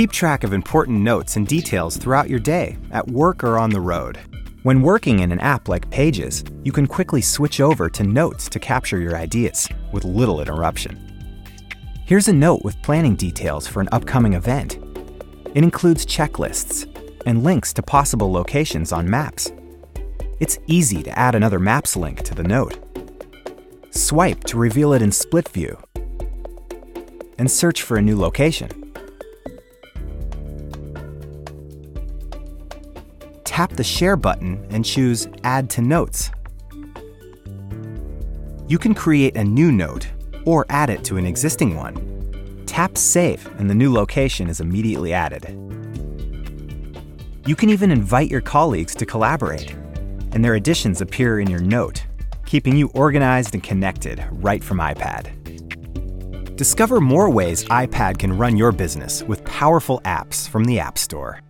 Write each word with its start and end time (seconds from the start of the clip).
Keep 0.00 0.12
track 0.12 0.44
of 0.44 0.54
important 0.54 0.98
notes 1.02 1.36
and 1.36 1.46
details 1.46 1.98
throughout 1.98 2.30
your 2.30 2.38
day, 2.38 2.78
at 2.90 3.06
work 3.08 3.44
or 3.44 3.58
on 3.58 3.68
the 3.68 3.82
road. 3.82 4.18
When 4.62 4.80
working 4.80 5.18
in 5.18 5.30
an 5.30 5.40
app 5.40 5.68
like 5.68 5.90
Pages, 5.90 6.42
you 6.64 6.72
can 6.72 6.86
quickly 6.86 7.20
switch 7.20 7.60
over 7.60 7.90
to 7.90 8.02
Notes 8.02 8.48
to 8.48 8.58
capture 8.58 8.98
your 8.98 9.14
ideas 9.14 9.68
with 9.92 10.06
little 10.06 10.40
interruption. 10.40 10.96
Here's 12.06 12.28
a 12.28 12.32
note 12.32 12.64
with 12.64 12.80
planning 12.80 13.14
details 13.14 13.66
for 13.66 13.82
an 13.82 13.90
upcoming 13.92 14.32
event. 14.32 14.78
It 15.54 15.64
includes 15.64 16.06
checklists 16.06 16.86
and 17.26 17.44
links 17.44 17.74
to 17.74 17.82
possible 17.82 18.32
locations 18.32 18.92
on 18.92 19.10
maps. 19.10 19.52
It's 20.40 20.58
easy 20.66 21.02
to 21.02 21.18
add 21.18 21.34
another 21.34 21.58
Maps 21.58 21.94
link 21.94 22.22
to 22.22 22.34
the 22.34 22.42
note. 22.42 22.78
Swipe 23.90 24.44
to 24.44 24.56
reveal 24.56 24.94
it 24.94 25.02
in 25.02 25.12
split 25.12 25.50
view. 25.50 25.78
And 27.36 27.50
search 27.50 27.82
for 27.82 27.98
a 27.98 28.02
new 28.02 28.18
location. 28.18 28.89
Tap 33.50 33.72
the 33.72 33.82
Share 33.82 34.14
button 34.14 34.64
and 34.70 34.84
choose 34.84 35.26
Add 35.42 35.68
to 35.70 35.82
Notes. 35.82 36.30
You 38.68 38.78
can 38.78 38.94
create 38.94 39.36
a 39.36 39.42
new 39.42 39.72
note 39.72 40.06
or 40.46 40.64
add 40.68 40.88
it 40.88 41.02
to 41.06 41.16
an 41.16 41.26
existing 41.26 41.74
one. 41.74 42.62
Tap 42.66 42.96
Save 42.96 43.44
and 43.58 43.68
the 43.68 43.74
new 43.74 43.92
location 43.92 44.48
is 44.48 44.60
immediately 44.60 45.12
added. 45.12 45.48
You 47.44 47.56
can 47.56 47.70
even 47.70 47.90
invite 47.90 48.30
your 48.30 48.40
colleagues 48.40 48.94
to 48.94 49.04
collaborate, 49.04 49.72
and 50.30 50.44
their 50.44 50.54
additions 50.54 51.00
appear 51.00 51.40
in 51.40 51.50
your 51.50 51.60
note, 51.60 52.06
keeping 52.46 52.76
you 52.76 52.88
organized 52.94 53.54
and 53.54 53.64
connected 53.64 54.24
right 54.30 54.62
from 54.62 54.78
iPad. 54.78 55.34
Discover 56.54 57.00
more 57.00 57.28
ways 57.28 57.64
iPad 57.64 58.16
can 58.16 58.38
run 58.38 58.56
your 58.56 58.70
business 58.70 59.24
with 59.24 59.44
powerful 59.44 60.00
apps 60.04 60.48
from 60.48 60.66
the 60.66 60.78
App 60.78 60.96
Store. 60.96 61.40